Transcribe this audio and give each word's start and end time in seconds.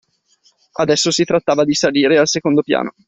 Adesso, 0.71 1.11
si 1.11 1.25
trattava 1.25 1.63
di 1.63 1.75
salire 1.75 2.17
al 2.17 2.27
secondo 2.27 2.63
piano. 2.63 2.95